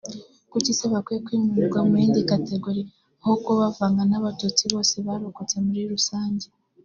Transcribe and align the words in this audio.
kuki 0.51 0.71
se 0.77 0.85
bakwiye 0.91 1.19
kwimurirwa 1.25 1.79
muyindi 1.87 2.29
categorie 2.31 2.85
aho 3.21 3.33
kubavanga 3.43 4.01
n’abatutsi 4.07 4.63
bose 4.73 4.95
barokotse 5.05 5.55
muri 5.65 5.83
rusange 5.93 6.45